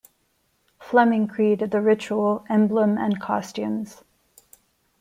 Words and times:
Fleming 0.79 1.27
created 1.27 1.69
the 1.69 1.79
ritual, 1.79 2.43
emblem 2.49 2.97
and 2.97 3.21
costumes. 3.21 4.01